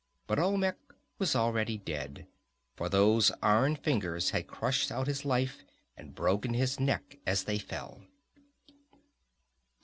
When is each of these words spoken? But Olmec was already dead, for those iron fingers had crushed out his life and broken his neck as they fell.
But 0.25 0.39
Olmec 0.39 0.77
was 1.19 1.35
already 1.35 1.77
dead, 1.77 2.25
for 2.75 2.89
those 2.89 3.31
iron 3.43 3.75
fingers 3.75 4.31
had 4.31 4.47
crushed 4.47 4.91
out 4.91 5.05
his 5.05 5.25
life 5.25 5.63
and 5.95 6.15
broken 6.15 6.55
his 6.55 6.79
neck 6.79 7.19
as 7.27 7.43
they 7.43 7.59
fell. 7.59 8.01